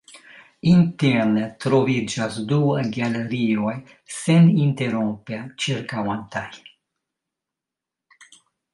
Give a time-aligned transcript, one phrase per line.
[0.69, 2.57] Interne troviĝas du
[2.97, 3.75] galerioj
[4.17, 6.49] seninterrompe ĉirkaŭantaj.